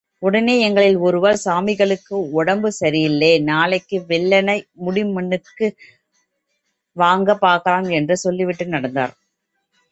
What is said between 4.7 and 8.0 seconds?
முடிமன்னுக்கு வாங்க பாக்கலாம்